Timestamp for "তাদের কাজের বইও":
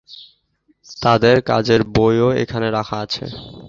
0.97-2.29